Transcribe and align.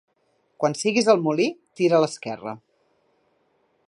Quan 0.61 0.75
siguis 0.79 1.09
al 1.13 1.21
molí, 1.27 1.47
tira 1.81 1.99
a 1.99 2.01
l'esquerra. 2.05 2.55